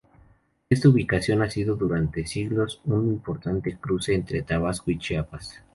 [0.67, 5.61] Esta ubicación ha sido durante siglos un importante cruce entre Tabasco y Chiapas.